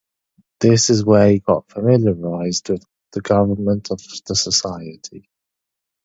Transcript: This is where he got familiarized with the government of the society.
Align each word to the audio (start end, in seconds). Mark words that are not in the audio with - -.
This 0.61 0.89
is 0.89 1.05
where 1.05 1.29
he 1.29 1.37
got 1.37 1.69
familiarized 1.69 2.69
with 2.69 2.83
the 3.11 3.21
government 3.21 3.91
of 3.91 3.99
the 4.25 4.33
society. 4.35 5.29